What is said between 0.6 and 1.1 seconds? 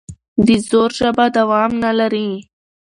زور